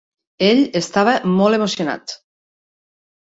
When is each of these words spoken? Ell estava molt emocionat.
Ell 0.45 0.61
estava 0.79 1.13
molt 1.41 1.57
emocionat. 1.59 2.17